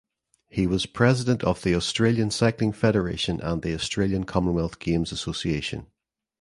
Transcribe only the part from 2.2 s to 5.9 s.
Cycling Federation and the Australian Commonwealth Games Association.